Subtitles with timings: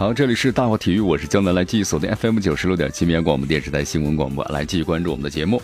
[0.00, 5.60] 好，这里是大话体育，我是江南，来继续锁定 FM 九十六点七绵阳广播电视台新闻广播，来继续关注我们的节目。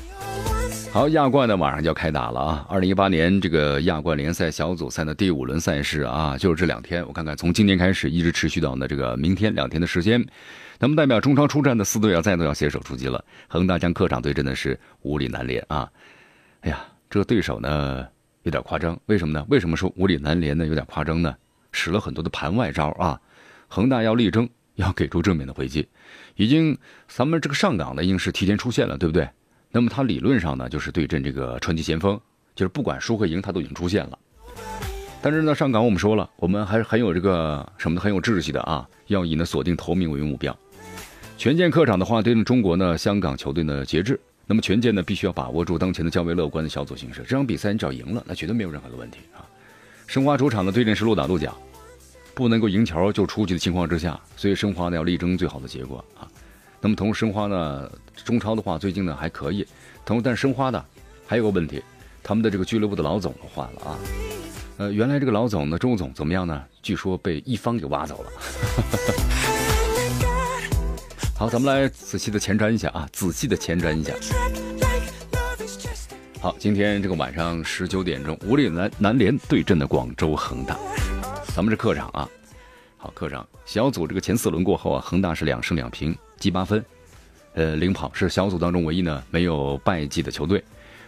[0.93, 2.67] 好，亚冠呢马上就要开打了啊！
[2.69, 10.23] 二零一八年这个亚冠联赛小组赛的第五轮赛事啊，就是这两天，我看看从今天开始一直持续到呢这个明天两天的时间。
[10.79, 13.25] 那么代表中超出战的四队啊，再度要携手出击了。
[13.49, 15.91] 恒大将客场对阵的是五里南联啊！
[16.61, 18.07] 哎呀，这个对手呢
[18.43, 19.43] 有点夸张，为什么呢？
[19.49, 21.35] 为什么说五里南联呢有点夸张呢？
[21.73, 23.19] 使了很多的盘外招啊！
[23.69, 25.89] 恒大要力争要给出正面的回击，
[26.37, 26.77] 已经
[27.09, 29.29] 咱们这个上港呢，已经是提前出现了，对不对？
[29.71, 32.19] 那么他理论上呢，就是对阵这个川崎前锋，
[32.55, 34.19] 就是不管输和赢，他都已经出现了。
[35.21, 40.57] 但是呢，上港我们说了，我们还是很有这个什么的，很有志气的啊，要以呢锁定头名为目标。
[41.37, 44.19] 权健客场的话，对阵中国呢，香港球队呢节制。
[44.47, 47.23] 那么权健呢，必须要把握住当前的较为乐观的小组形势。
[47.23, 49.43] 这场比赛你只要赢了，那绝对没有任何的问题啊。
[50.07, 51.61] 申花主场的对阵是鹿岛鹿角。
[52.37, 56.29] 不能够赢球就出去的情况之下，所以申花呢要力争最好的结果啊。
[56.83, 57.91] 那么同时申花呢，
[58.27, 59.67] 中超的话最近呢还可以，
[60.05, 60.85] 同但是申花呢
[61.27, 61.83] 还有个问题，
[62.23, 63.97] 他们的这个俱乐部的老总换了啊。
[64.77, 66.63] 呃，原来这个老总呢周总怎么样呢？
[66.83, 68.31] 据说被一方给挖走了。
[71.35, 74.13] 好，咱们来仔细的前瞻一下啊，仔细的前瞻一下。
[76.39, 80.77] 好，今天这个晚上十九点钟，五里南南联对阵的广州恒大。
[81.57, 82.29] 咱们是客场啊，
[82.99, 86.85] 好客场小组这个前四轮过后啊，恒大是两胜两平积八分，
[87.55, 90.63] 呃领跑是小组当中唯一呢没有败绩的球队。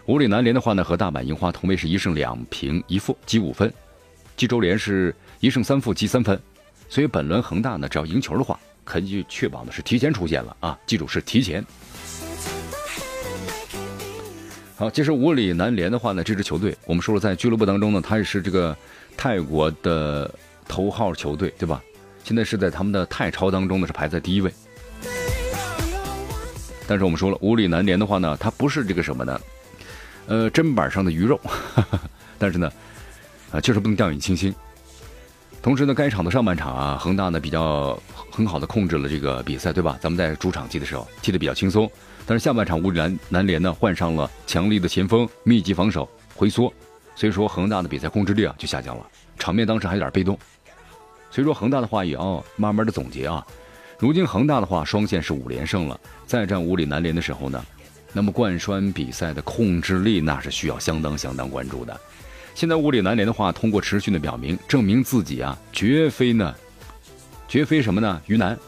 [0.07, 3.71] 五里南联的话呢和大阪樱花同为是一胜两平一负积五分，
[4.39, 6.41] 济州联是一胜三负积三分，
[6.89, 11.63] 所以本轮恒大呢只要赢球的话，肯定确保的是提前出现了啊，记住是提前。
[14.79, 18.75] 好，其实五里南联的话呢，这支球队我们说了，在俱乐部当中呢，它也是这个。
[19.21, 20.33] 泰国的
[20.69, 21.83] 头号球队，对吧？
[22.25, 24.53] 现在是在他们的泰超当中呢，是排在第一位。
[26.87, 29.41] 但是我们说了，五里南联的话呢，它不是这个什么呢？
[30.27, 31.41] 呃，砧板上的鱼肉。
[32.39, 32.71] 但是呢，
[33.51, 34.55] 啊，确实不能掉以轻心。
[35.61, 39.99] 同时呢，该场的上半场啊，恒大呢比较很好的控制了这个比赛，对吧？
[40.01, 41.91] 咱们在主场踢的时候踢得比较轻松。
[42.27, 46.73] 但是下半场五里南南联呢换上了强力的前锋，密集防守，回缩。
[47.17, 49.07] 所以说恒大的比赛控制力啊就下降了，
[49.39, 50.39] 场面当时还有点被动。
[51.31, 53.47] 所以说恒大的话也要慢慢的总结啊。
[53.99, 57.65] 如今恒大的话双线是五连胜了，再战五里南联的时候呢，
[58.13, 62.01] 那么贯穿比赛的控制力那是需要相当相当关注的。
[62.55, 66.55] 现在五里南联的话通过持续的表明，证明自己啊绝非呢，
[67.47, 68.59] 绝非什么呢鱼腩，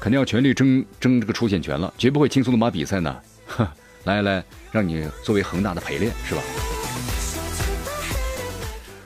[0.00, 3.16] 肯定要全力争争这个出线权了，绝不会轻松的把比赛呢，
[3.46, 3.66] 哼
[4.04, 4.44] 来来。
[4.70, 6.42] 让你作为恒大的陪练是吧？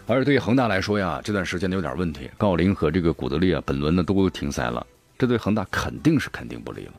[0.07, 4.87] 而对于恒大来说呀，这段时间呢有点问题，郜林和这个古德利啊，本轮呢都停赛了，
[5.17, 6.93] 这对恒大肯定是肯定不利了。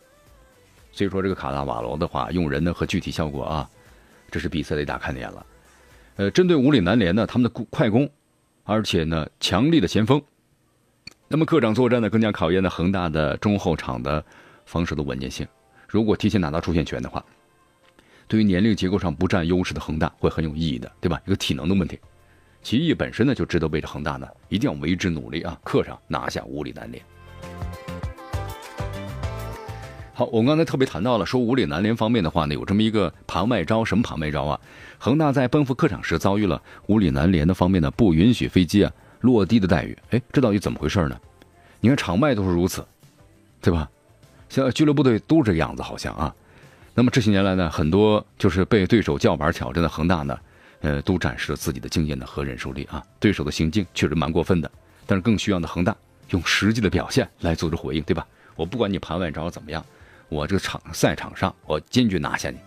[0.91, 3.69] 所以说这个卡纳瓦罗的话，用人呢和具体效果啊，
[4.31, 5.45] 这是比赛的一大看点了。
[6.15, 8.09] 呃，针对五里南联呢，他们的快攻，
[8.63, 10.21] 而且呢强力的前锋，
[11.27, 14.23] 那么客场作战呢更加考验了恒大的中后场的
[14.65, 15.47] 防守的稳健性。
[15.87, 17.23] 如果提前拿到出线权的话。
[18.25, 21.21] 对于年龄结构上不占优势的恒大会很有意义的，对吧？
[21.27, 21.99] 一个体能的问题，
[22.63, 25.59] 其意本身呢就值得为着恒大呢一定要为之努力啊！
[25.65, 27.03] 客场拿下五里南联。
[30.13, 34.59] 好，我们刚才特别谈到了说五里南联方面的话呢，有这么一个盘外招，什么盘外招啊？
[34.97, 41.19] 恒大在奔赴客场时遭遇了五里南联的方面呢不允许飞机啊落地的待遇，哎，这到底怎么回事呢？
[41.81, 42.85] 你看场外都是如此，
[43.61, 43.89] 对吧？
[44.47, 46.33] 像俱乐部队都这个样子，好像啊。
[46.93, 50.37] 那么这些年来呢，很多就是被对手叫板挑战的恒大呢，
[50.83, 53.03] 呃，都展示了自己的经验呢和忍受力啊。
[53.19, 54.71] 对手的行径确实蛮过分的，
[55.07, 55.95] 但是更需要的恒大
[56.29, 58.27] 用实际的表现来做出回应，对吧？
[58.55, 59.83] 我不管你盘外招怎么样，
[60.29, 62.57] 我这个场赛场上我坚决拿下你。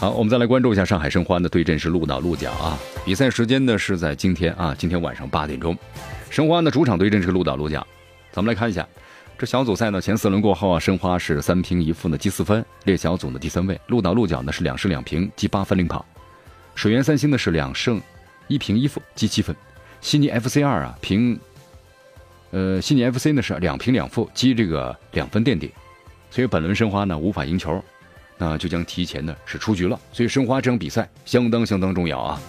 [0.00, 2.78] 好，我们再来关注一下上海申花的对阵是鹿岛鹿角啊。
[3.04, 5.76] 比赛时间呢是在今天啊，今天晚上八点钟，
[6.28, 7.86] 申花的主场对阵是鹿岛鹿角，
[8.32, 8.86] 咱们来看一下。
[9.38, 13.78] 这小组赛呢，前四轮过后啊，申花是三平一负呢，积四分，列小组的第三位。
[13.88, 16.02] 鹿岛鹿角呢是两胜两平，积八分领跑。
[16.74, 18.00] 水原三星呢是两胜
[18.48, 19.54] 一平一负，积七分。
[20.00, 21.38] 悉尼 FC 二啊平，
[22.50, 25.70] 呃，悉尼 FC 呢是两平两负积这个两分垫底，
[26.30, 27.84] 所以本轮申花呢无法赢球，
[28.38, 30.00] 那就将提前呢是出局了。
[30.12, 32.40] 所以申花这场比赛相当相当重要啊。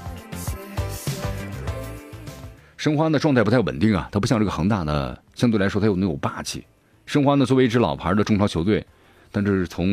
[2.78, 6.66] 申花呢状态不太稳定啊，它不像这个恒大呢，相对来说它有那种霸气。
[7.08, 8.86] 申花呢作为一支老牌的中超球队，
[9.32, 9.88] 但这是从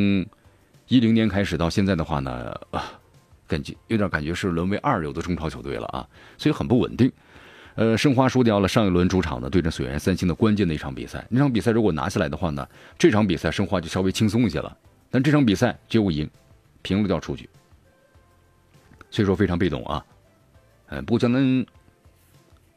[0.89, 2.93] 一零年开始到现在的话呢，啊，
[3.47, 6.07] 感觉有点感觉是沦为二流的中超球队了啊，
[6.37, 7.11] 所以很不稳定。
[7.77, 11.25] 呃，申花输掉了上一轮主场的对阵水原三星的关键的一场比赛。
[11.29, 12.69] 那场比赛如果拿下来的话呢，
[12.99, 14.77] 这场比赛申花就稍微轻松一些了。
[15.11, 16.29] 但这场比赛结果赢，
[16.83, 17.49] 平了就要出局，
[19.11, 20.05] 所以说非常被动啊。
[20.87, 21.41] 嗯，不过江南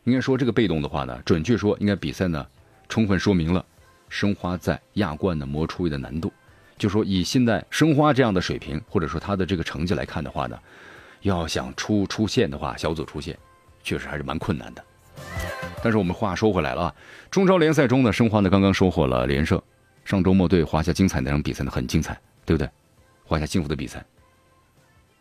[0.03, 2.45] 应该说这个被动的话呢，准确说应该比赛呢
[2.87, 3.65] 充分说明了
[4.09, 6.31] 申花在亚冠的磨出位的难度。
[6.77, 10.59] 就说以现在申花这样的水平，或者说他的这个成绩来看的话呢，
[11.21, 13.37] 要想出出线的话，小组出线。
[13.83, 14.83] 确实还是蛮困难的，
[15.81, 16.95] 但是我们话说回来了啊，
[17.31, 19.61] 中超联赛中呢，申花呢刚刚收获了连胜，
[20.03, 22.69] 上周末对华夏精彩那场比赛呢很精彩，对不对？
[23.23, 24.05] 华夏幸福的比赛，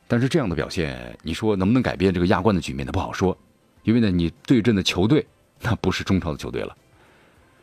[0.09, 2.91] 但是这样的表现，你说能不能改变这个亚冠的局面呢？
[2.91, 3.39] 不好说，
[3.85, 5.25] 因为呢你对阵的球队
[5.61, 6.77] 那不是中超的球队了。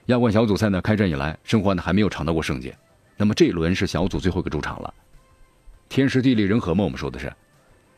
[0.08, 2.74] 亚冠小组赛呢开战以来，申花呢还没有尝到过胜利，
[3.16, 4.94] 那么这一轮是小组最后一个主场了，
[5.88, 7.32] 天时地利人和嘛，我们说的是，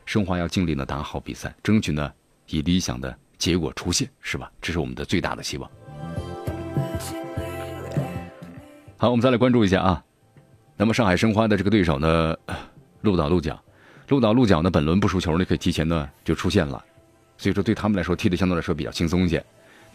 [0.04, 2.12] 申花要尽力呢打好比赛，争取呢。
[2.48, 4.48] 以理想的结果出现，是吧？
[4.60, 5.68] 这是我们的最大的希望。
[8.96, 10.04] 好，我们再来关注一下啊。
[10.76, 12.36] 那么上海申花的这个对手呢，
[13.00, 13.60] 鹿岛鹿角，
[14.06, 16.80] 鹿岛鹿角呢，本轮不输球呢，可以提前呢就出现了，
[17.36, 19.44] 所以说对他们来说踢的相对来说比较轻松一些。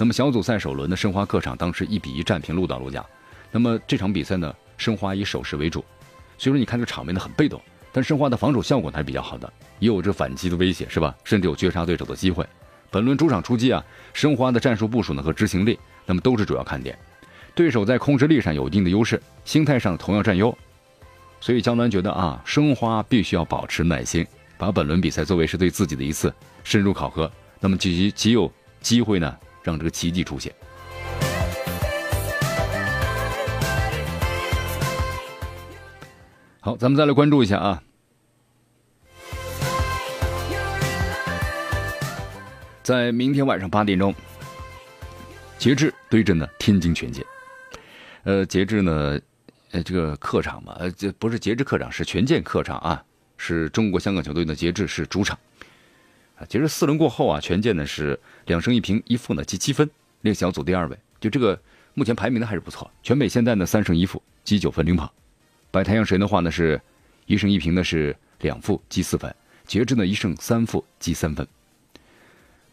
[0.02, 3.08] 那么小组赛首轮的申花客场当时一比一战平鹿岛鹿角，
[3.52, 5.86] 那么这场比赛呢，申花以守势为主，
[6.40, 7.62] 所以说你看这场面呢很被动。
[7.92, 11.16] 但申花的防守效果还是比较好的，也有这反击的威胁，是吧？
[11.24, 12.44] 甚至有绝杀对手的机会。
[12.90, 15.78] 本轮主场出击啊，申花的战术部署呢和执行力，
[16.08, 16.98] 那么都是主要看点。
[17.54, 20.58] 对手在控制力上有一定的优势，心态上同样占优。
[21.40, 24.26] 所以江南觉得啊，申花必须要保持耐心，
[24.58, 26.34] 把本轮比赛作为是对自己的一次
[26.64, 30.54] 深入考核，那么极极有机会呢让这个奇迹出现。
[36.60, 37.82] 好，咱们再来关注一下啊，
[42.84, 44.14] 在明天晚上八点钟，
[45.58, 47.26] 截至对阵的天津权健。
[48.24, 49.20] 呃，截至呢，
[49.72, 53.04] 呃，这个客场嘛，呃，这不是截至客场，是权健客场啊，
[53.38, 55.36] 是中国香港球队的截至是主场。
[56.42, 59.88] 啊，节制四轮过后啊，权健呢是两胜一平一负呢，积七分，
[60.22, 60.98] 列小组第二位。
[61.20, 61.60] 就这个
[61.94, 62.90] 目前排名呢还是不错。
[63.04, 65.14] 全北现在呢三胜一负，积九分领跑。
[65.70, 66.82] 白太阳神的话呢是，
[67.28, 69.34] 一胜一平呢是两负积四分，
[69.68, 71.48] 截至呢一胜三负积三分。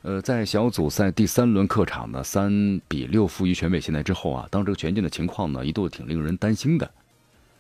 [0.01, 6.91] 呃，在小组赛第三轮客场呢三比六负于全北现代之后啊，当这个全健的情况呢一度挺令人担心的。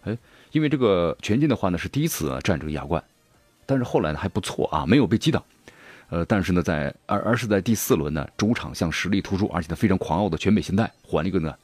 [0.05, 0.17] 哎，
[0.53, 3.05] 因为这个全健的话呢是第一次啊战这个亚冠，
[3.67, 5.45] 但是后来呢还不错啊，没有被击倒。
[6.09, 11.55] 呃，但是呢在而而是在第四轮呢主场向实力突出而且呢非常狂傲的全北现代还了一个呢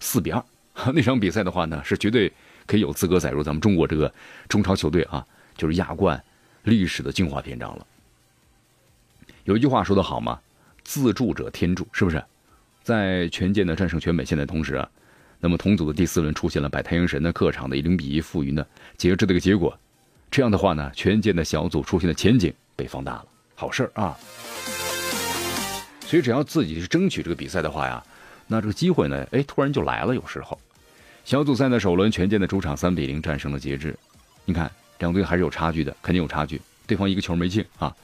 [0.00, 0.44] 四比二。
[0.94, 2.32] 那场比赛的话呢是绝对。
[2.64, 4.10] 可以有资格载入咱们中国这个
[4.48, 5.26] 中超球队啊，
[5.56, 6.22] 就是亚冠
[6.62, 7.84] 历史的精华篇章了。
[9.42, 10.40] 有一句话说得好嘛
[10.84, 12.22] ，“自助者天助”，是不是？
[12.84, 14.88] 在全健的战胜全美现在同时啊，
[15.40, 18.64] 那么同组的第四轮出现了百太阳神的客场的零比一负于呢
[18.96, 19.76] 截至这个结果，
[20.30, 23.26] 这样的话呢，全健的小组出现的前景被放大了，
[23.62, 24.18] 好事儿啊。
[26.00, 28.02] 所以只要自己去争取这个比赛的话呀，
[28.48, 30.60] 那这个机会呢，哎，突然就来了，有时候。
[31.24, 33.96] 小组赛的首轮，全健的主场三比零战胜了节制。
[34.44, 36.60] 你看，两队还是有差距的，肯定有差距。
[36.88, 37.94] 对方一个球没进啊，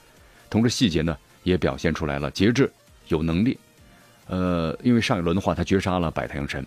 [0.49, 2.71] 同时细节呢也表现出来了，节制
[3.09, 3.59] 有能力。
[4.27, 6.65] 呃，因为上一轮的话，他绝杀了百太阳神。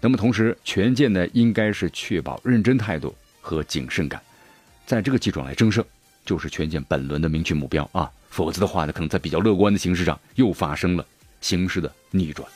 [0.00, 4.22] 那么同时，权健呢应该是确保认真态度和谨慎感，
[4.86, 5.84] 在这个基础上来争胜，
[6.24, 8.10] 就是全健本轮的明确目标啊。
[8.30, 11.06] 否则的话呢，可能在比较乐观的形势上又发生了
[11.40, 12.48] 形势的逆转。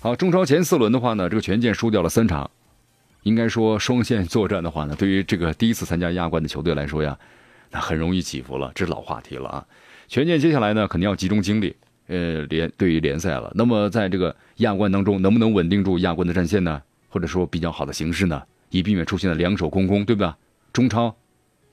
[0.00, 2.50] 好，中超前四轮的话呢，这个权健输掉了三场，
[3.22, 7.18] 应该说双线作战的话呢，对于这个第一次参加亚冠的球队来说呀，
[7.70, 9.66] 那很容易起伏了，这是老话题了啊。
[10.08, 11.74] 权健接下来呢，肯定要集中精力，
[12.06, 13.50] 呃，联对于联赛了。
[13.54, 16.80] 那么在这个亚冠当中，能不能稳定住亚冠的战线呢？
[17.08, 18.42] 或者说比较好的形势呢？
[18.70, 20.36] 以避免出现了两手空空，对吧？
[20.72, 21.16] 中超，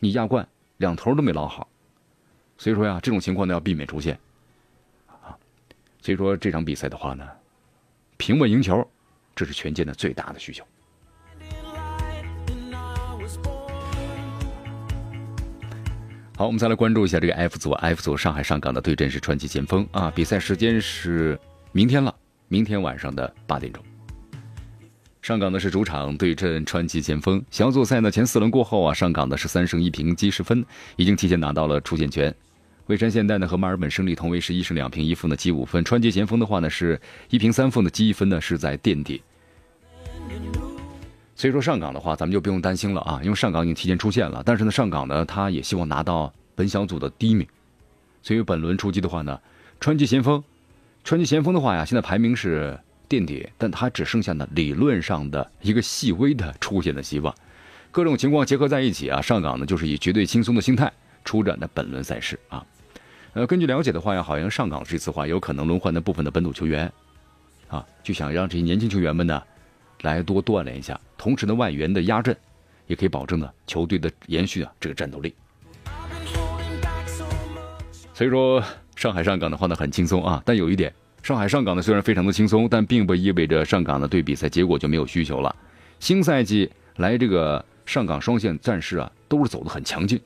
[0.03, 0.45] 你亚冠
[0.79, 1.65] 两头都没捞好，
[2.57, 4.19] 所以说呀，这种情况呢要避免出现
[5.07, 5.31] 啊。
[6.01, 7.25] 所以说这场比赛的话呢。
[8.17, 8.86] 平稳赢球，
[9.33, 10.62] 这是权健的最大的需求。
[16.36, 20.12] 好，我们再来关注一下这个 F 组，F 组上海上港的对阵是川崎前锋啊。
[20.13, 21.39] 比赛时间是
[21.72, 22.13] 明天了，
[22.50, 23.81] 明天晚上的八点钟。
[25.24, 27.42] 上港呢是主场对阵川崎前锋。
[27.50, 30.65] 小组赛呢前四轮过后啊，上港呢是三胜一平积十分，
[30.98, 32.36] 已经提前拿到了出线权。
[32.88, 35.82] 蔚山现代呢和墨尔本胜利同为是一胜两平一负呢积五分。
[35.86, 37.00] 川崎前锋的话呢是
[37.30, 39.24] 一平三负的积一分呢是在垫底。
[41.38, 44.44] 所以说上港的话咱们就不用担心了啊，因为上港已经提前出线了。
[44.46, 47.48] 但是呢上港呢他也希望拿到本小组的第一名。
[48.22, 49.39] 所以本轮出击的话呢，
[49.80, 50.44] 川崎前锋，
[51.06, 52.77] 川崎前锋的话呀，现在排名是。
[53.13, 57.32] 垫底，但他只剩下呢理论上的一个细微的出现的希望。
[57.91, 60.91] 各种情况结合在一起啊，上港呢就是以绝对轻松的心态
[61.24, 62.65] 出战的本轮赛事啊。
[63.34, 66.91] 呃，根据了解的话呀，好像上港这次话有可能轮换的部分的本土球员
[67.67, 69.39] 啊，就想让这些年轻球员们呢
[70.01, 72.36] 来多锻炼一下，同时呢外援的压阵
[72.88, 75.36] 也可以保证呢球队的延续啊这个战斗力。
[78.15, 78.63] 所以说
[78.96, 80.91] 上海上港的话呢很轻松啊，但有一点。
[81.24, 85.56] 上海上港呢虽然非常的轻松，但并不意味着上港呢对比赛结果就没有需求了。
[85.98, 90.20] 新赛季来这个上港双线战事啊，都是走得很强劲，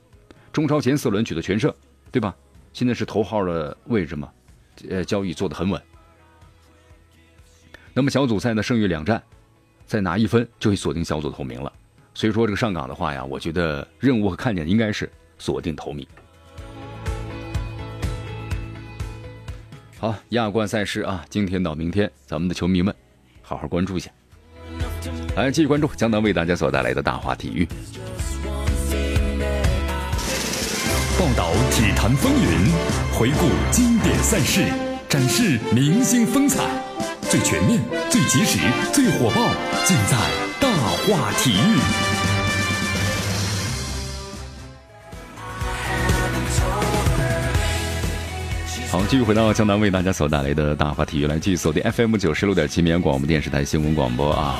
[0.52, 1.72] 中超前四轮取得全胜，
[2.10, 2.34] 对吧？
[2.72, 4.28] 现在是头号的位置嘛，
[4.90, 5.80] 呃，交易做得很稳。
[7.94, 9.22] 那么小组赛呢，剩余两战，
[9.86, 11.72] 再拿一分就会锁定小组头名了。
[12.12, 16.04] 所以说这个上港的话呀，我觉得任务和看点应该是锁定头名。
[20.00, 22.94] 好，亚冠赛事啊，今天到明天，咱们的球迷们
[23.42, 24.08] 好好关注一下。
[25.34, 27.66] 来，继续关注江南为大家所带来的大话体育，
[31.18, 32.72] 报道体坛风云，
[33.12, 34.62] 回顾经典赛事，
[35.08, 36.62] 展示明星风采，
[37.22, 38.60] 最全面、最及时、
[38.92, 39.48] 最火爆，
[39.84, 40.16] 尽在
[40.60, 40.68] 大
[41.08, 42.27] 话体育。
[48.98, 54.58] 好，继续回到江南为大家所带来的大话体育，来继续锁定 FM 九十六点七绵阳广播电视台新闻广播啊。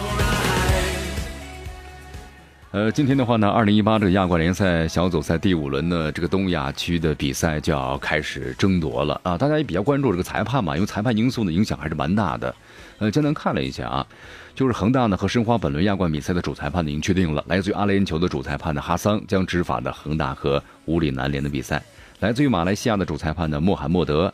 [2.71, 9.37] 呃，今天的话呢，二零一八这个亚冠联赛小组赛第五轮的这个东亚区的比赛就要开始争夺了啊。
[9.37, 12.55] 大家也比较关注这个裁判嘛，因为裁判因素的影响还是蛮大的。
[12.99, 14.07] 呃，江南看了一下啊，
[14.55, 21.83] 就是恒大呢和申花本轮亚冠比赛的主裁判呢已经确定了，来自于阿联酋的主裁判的哈桑将执法的恒大和武里南联的比赛。
[22.21, 24.27] 来自于马来西亚的主裁判呢穆罕默德·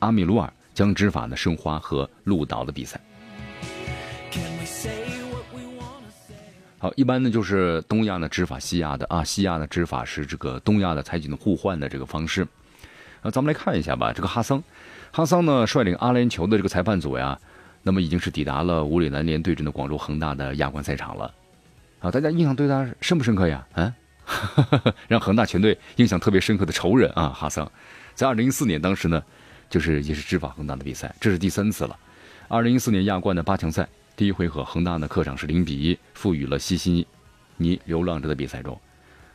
[0.00, 3.00] 阿米鲁尔将执法呢申花和鹿岛的比赛。
[6.76, 12.44] 好，一般呢就是东亚呢执法西亚的啊，西亚的执法是这个东亚的采取的互换的这个方式。
[13.22, 14.60] 那咱们来看一下吧，这个哈桑，
[15.12, 17.38] 哈桑呢率领阿联酋的这个裁判组呀，
[17.84, 21.32] 那么已经是抵达了五里南联对阵的广州恒大的亚冠赛场了。
[22.00, 23.64] 啊，大家印象对他深不深刻呀？
[23.74, 23.92] 嗯。
[25.08, 27.70] 让恒大全队印象特别深刻的仇人啊，哈桑，
[28.14, 29.22] 在二零一四年当时呢，
[29.68, 31.96] 就是也是执法恒大的比赛，这是第三次了。
[32.48, 37.06] 二零一四年亚冠的八强赛第一回合，恒大呢客场是零比一负于了西西
[37.56, 38.80] 尼流浪者的比赛中，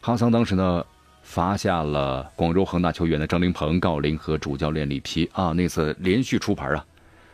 [0.02, 0.86] 哈桑当时呢
[1.24, 6.86] 罚下了广州恒大球员的张琳鹏、郜林和主教练里皮啊，那次连续出牌啊。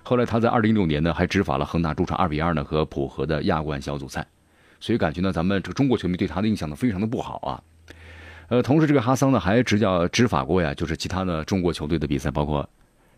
[0.03, 4.25] 后来他在二零一六年呢还执法了恒大主场二比二呢和浦和的亚冠小组赛。
[4.81, 7.63] 所以感觉呢，咱们这个中国球迷对他的印象呢非常的不好啊。
[8.49, 12.67] 呃，同时这个哈桑呢还执教执法过呀，就是其他的中国球队的比赛，包括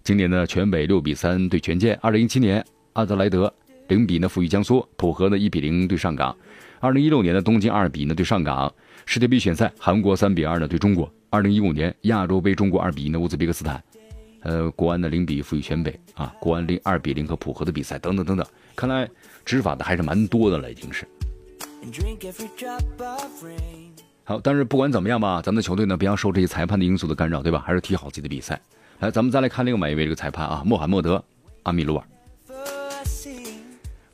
[0.04, 3.52] 今年的全北六比三对权健，二零一七年阿德莱德
[3.88, 6.36] 零比呢负于江苏，浦和呢一比零对上港，
[6.80, 8.72] 二零一六年的东京二比呢对上港，
[9.06, 13.84] 世界杯选赛韩国三比二呢对中国，二零一五年亚洲杯中国二比一呢乌兹别克斯坦，
[14.42, 19.10] 呃，国安的零比负于全北啊，国安零二比零和浦和的比赛等等等等，看来
[19.44, 21.08] 执法的还是蛮多的了，已经是。
[24.26, 27.62] 好，但是不管怎么样吧，咱们的球队呢不要受这些裁判的因素的干扰，对吧？
[27.66, 28.60] 还是踢好自己的比赛。
[29.00, 31.18] 来，咱们再来看另外一位这个裁判啊，穆罕默德·
[31.64, 32.04] 阿米鲁尔。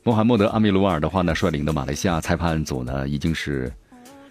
[0.02, 3.72] 穆罕默德·阿米鲁尔的话呢，率领的马来西亚裁判组呢，已经是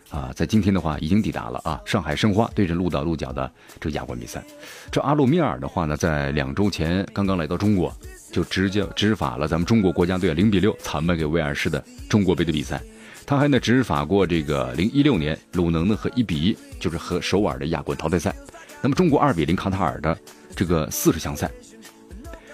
[0.09, 4.43] 啊，在今天的话已经抵达了啊，上海申花对阵鹿岛鹿角的这亚冠比赛。
[4.91, 7.95] 这阿鲁米尔的话呢，在两周前刚刚来到中国，
[8.33, 12.81] 就直接执法了咱们中国国家队零比六惨败给威尔士的中国杯的比赛。
[13.29, 18.35] 他还呢执法过这个零一六年鲁能呢和一比一就是和首尔的亚冠淘汰赛，
[18.81, 20.17] 那么中国二比零卡塔尔的
[20.55, 21.47] 这个四十强赛，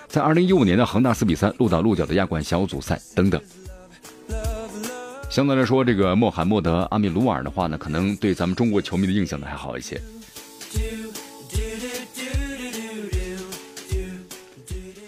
[0.09, 3.41] 在二零一五年的恒大四比三鹿岛鹿角的亚冠小组赛等等。
[5.29, 9.97] 相对来说，这个穆罕默德阿米鲁尔的话呢，可能对咱们中国球迷的印象呢还好一些。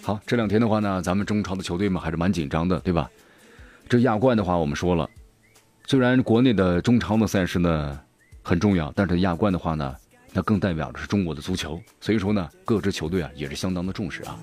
[0.00, 3.10] 好，这两天的话呢，咱们中超的球队嘛还是蛮紧张的，对吧？
[3.86, 5.06] 这亚冠的话，我们说了。
[5.90, 7.98] 虽然国内的中超的赛事呢
[8.42, 9.96] 很重要，但是亚冠的话呢，
[10.34, 11.80] 那更代表的是中国的足球。
[11.98, 14.38] 所以说呢，各支球队啊也是相当的重视啊。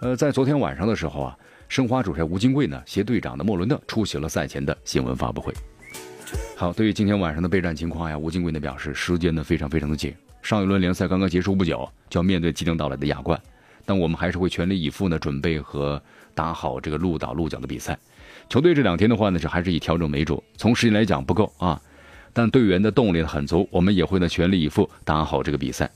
[0.00, 1.38] 呃，在昨天晚上的时候啊，
[1.68, 5.52] 申花主帅吴金贵呢携队长的莫伦特出席了赛前的新闻发布会。
[6.56, 13.38] 好，对于今天晚上的备战情况呀，吴金贵呢表示，时间呢非常非常的紧，上一轮联赛刚刚结束不久，就要面对即将到来的亚冠，
[13.84, 16.02] 但我们还是会全力以赴呢准备和
[16.34, 17.98] 打好这个鹿岛鹿角的比赛。
[18.48, 21.80] 球队这两天的话呢，是还是以调整为主，从时间来讲不够啊，
[22.32, 25.90] 但队员的动力很足，我们也会呢全力以赴打好这个比赛。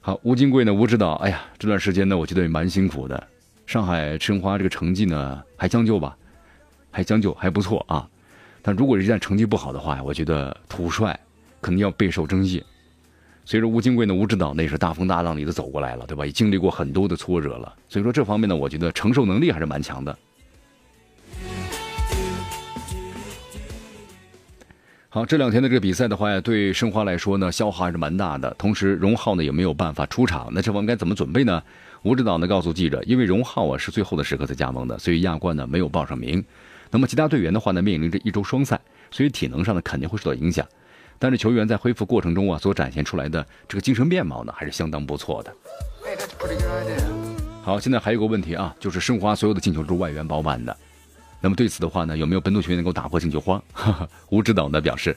[0.00, 0.72] 好，吴金贵呢？
[0.72, 3.26] 吴指导，哎呀，这段时间呢，我觉得也蛮辛苦的。
[3.66, 6.16] 上海申花这个成绩呢，还将就吧，
[6.92, 8.08] 还将就，还不错啊。
[8.62, 11.18] 但如果一旦成绩不好的话，我觉得土帅
[11.60, 12.62] 肯定要备受争议。
[13.48, 16.26] 随着吴金贵呢，吴指导那是大风大浪里的走过来了，对吧？
[16.26, 20.18] 也经历过很多的挫折了，所以说这方面呢，我觉得承受能力还是蛮强的。
[25.08, 28.52] 好，这两天的这个比赛的话呀，对申花来说呢，消耗还是蛮大的。
[28.58, 31.62] 同时，荣浩呢也没有办法出场，那这方面该怎么准备呢？
[32.02, 36.44] 吴指导呢告诉记者，因为荣浩啊是最后的时刻才加盟的，所以亚冠呢没有报上名。
[36.90, 38.80] 那么其他队员的话呢，面临着一周双赛，
[39.12, 40.66] 所以体能上呢肯定会受到影响。
[41.18, 45.52] 但是球员在恢复过程中啊，所展现出来的这个精神面貌呢，还是相当不错的。
[47.62, 50.76] 好，现在还有个问题啊，就是申花所有的进球都是外援包办的。
[51.40, 53.62] 那么对此的话呢，有没有本土球员能够打破进球荒？
[54.30, 55.16] 吴指导呢表示，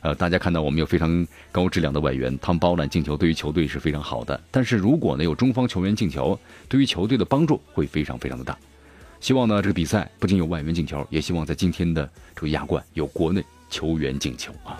[0.00, 4.40] 呃，大家看到我们有非常高质量的外援，他们包揽进球，对于球队是非常好的。
[4.50, 8.56] 但是如果呢有中方球员进球，对于球队的帮助会非常非常的大。
[9.20, 14.76] 希望呢这个比赛不仅有外援进球，也希望在今天的这个亚冠有国内球员进球啊。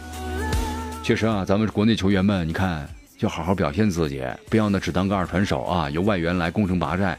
[1.03, 7.19] 确实啊，咱们国内球员们，你看就好好表现自己，不要呢只当个二传手啊，由外援来攻城拔寨。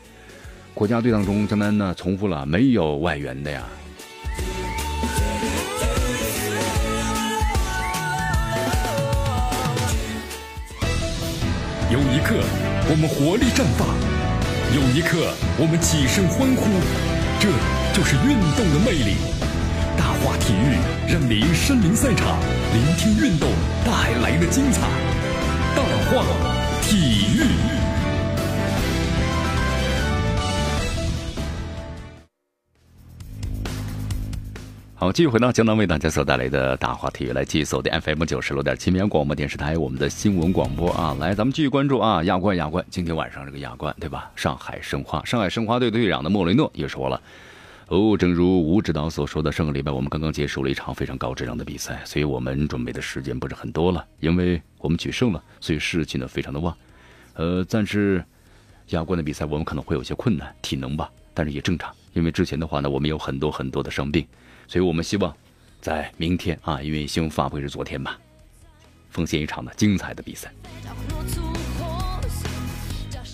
[0.74, 3.62] 国家队当中，江南呢重复了没有外援的呀。
[11.92, 12.40] 有一刻，
[12.90, 13.86] 我们活力绽放；
[14.74, 16.64] 有一刻，我们起身欢呼。
[17.40, 17.50] 这
[17.94, 19.43] 就是运动的魅力。
[20.24, 20.78] 大话体育
[21.12, 22.40] 让您身临赛场，
[22.72, 23.50] 聆听运动
[23.84, 24.88] 带来的精彩。
[25.76, 26.24] 大话
[26.82, 27.44] 体育。
[34.96, 44.32] 好，继续回到江南为大家所带来的大话体育，来继续锁定 FM 九十六点七绵阳广播电视台我们的新闻广播啊，来，咱们继续关注啊，亚冠亚冠，今天晚上这个亚冠对吧？
[44.38, 47.22] 上海申花，上海申花队队长的莫雷诺也说了，
[47.94, 56.76] 哦，正如吴指导所说的，上个礼拜我们刚刚结束了一场非常高质量的比赛，所以我们准备的时间不是很多了，因为我们取胜了，所以士气呢非常的旺，
[57.36, 58.26] 呃，但是
[58.88, 64.26] 亚冠的比赛我们可能会有些困难，体能吧，但是也正常，因为之前的话呢，我们有很多很多的伤病。
[64.68, 65.32] 所以我们希望，
[65.80, 68.16] 在明天啊，因为新闻发布会是昨天嘛，
[69.12, 70.52] 奉献一场的精彩的比赛。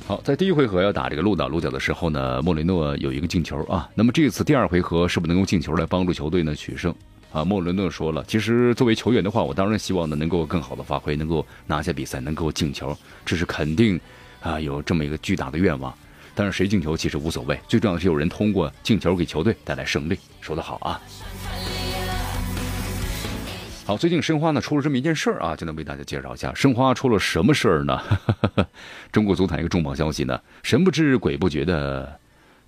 [0.09, 3.87] 好，在第一回合要打这个鹿岛鹿角的时候呢，莫雷诺有一个进球啊。
[3.93, 6.91] 那么这次第二回合是不是能够进球来帮助球队呢取胜
[7.31, 7.45] 啊？
[7.45, 14.01] 莫雷诺说了，其实作为球员的话，我当然希望呢能够更好的发挥，能够拿下比赛，能够进球，这是肯定
[14.41, 15.93] 啊，有这么一个巨大的愿望。
[16.33, 20.17] 但是谁进球其实无所谓，最重要的是有人通过进球给球队带来胜利。
[20.41, 20.99] 说得好啊！
[23.89, 26.53] 好，最近申花呢出了这么一件事儿啊，就能为大家介绍一下。
[26.53, 27.99] 申花出了什么事儿呢？
[29.11, 32.19] 中国足坛一个重磅消息呢，神不知鬼不觉的，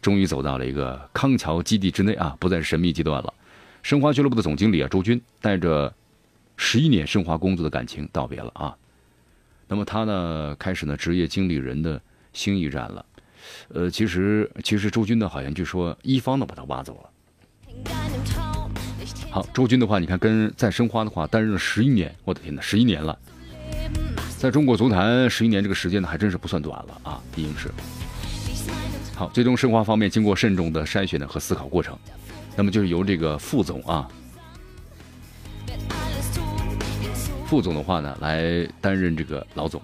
[0.01, 3.31] 终于走到了一个康桥基地之内啊，不再是神秘阶段了。
[3.83, 5.93] 申花俱乐部的总经理啊周军带着
[6.57, 8.75] 十一年申花工作的感情道别了啊。
[9.67, 12.01] 那么他呢，开始呢职业经理人的
[12.33, 13.05] 新一站了。
[13.67, 17.10] 呃，其实其实周军呢，好像据说一方呢把他挖走了。
[19.31, 23.17] 好，周军的话，你看跟在申花的话担任了十一年，我的天哪，十一年了，
[24.37, 27.71] 在中国足坛十一年这个时间呢，还真是不算短了啊，已经是。
[29.15, 31.97] 好，最终申花方面经过慎重的筛选呢和思考过程，
[32.57, 34.05] 那么就是由这个副总啊，
[37.45, 39.81] 副总的话呢来担任这个老总。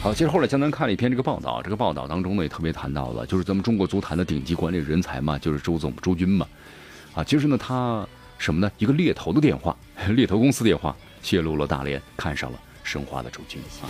[0.00, 6.46] 好，其实后来江南看了一篇这个报道，这个报道当中呢也特别谈到了，就是咱们中国足坛的顶级管理人才嘛，就是周总周军嘛，
[7.14, 8.06] 啊，其实呢他
[8.38, 8.70] 什么呢？
[8.78, 9.76] 一个猎头的电话，
[10.10, 13.88] 猎头公司电话泄露了大连看上了申花的周军啊。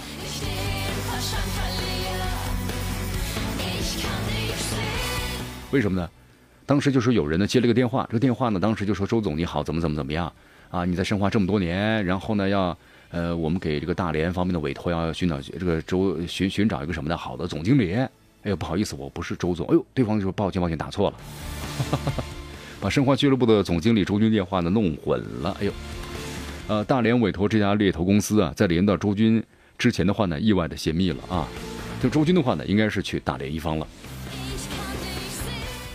[5.70, 6.08] 为什么呢？
[6.66, 10.32] 当时就说有人呢接了个电话，这个电话呢当时就说周总你好，怎么怎么怎么样
[10.70, 10.84] 啊？
[10.84, 12.76] 你在申花这么多年，然后呢要。
[13.10, 17.94] 呃，我们给这个大连方面的委托，要寻找这个周寻寻找一个什么的好的总经理。
[17.94, 18.10] 哎
[18.42, 19.64] 呦，不好意思，我不是周总。
[19.68, 21.16] 哎呦，对方就说抱歉，抱歉，打错了，
[22.84, 25.56] 把申花俱乐部的总经理周军电话呢弄混了。
[25.58, 25.72] 哎呦，
[26.68, 29.42] 呃，大连委托这家猎头公司啊，在连到周军
[29.78, 31.48] 之前的话呢，意外的泄密了啊。
[32.02, 33.86] 就周军的话呢，应该是去大连一方了。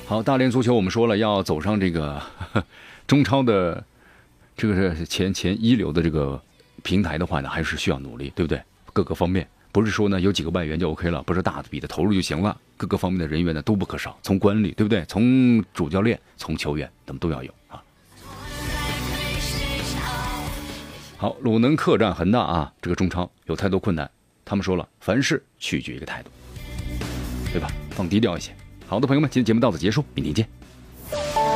[0.07, 2.19] 好，大连足球我们说了要走上这个
[3.05, 3.85] 中超的
[4.57, 6.41] 这个是前前一流的这个
[6.81, 8.59] 平台的话呢，还是需要努力，对不对？
[8.93, 15.05] 各个方面不是说呢有几个外援就 OK 了，不是大笔的投入就行了，各个方面的人员呢都不可少，从管理对不对？
[15.05, 17.81] 从主教练，从球员，咱们都要有啊。
[21.17, 24.09] 好，鲁能客战恒大啊，这个中超有太多困难，
[24.43, 26.29] 他们说了，凡事取决一个态度，
[27.51, 27.69] 对吧？
[27.91, 28.55] 放低调一些。
[28.87, 31.48] 好的，朋友们，今天节目到此结束，明天见。